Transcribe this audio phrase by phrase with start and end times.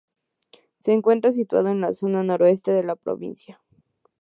[0.79, 3.61] Se encuentra situado en en la zona noroeste de la provincia.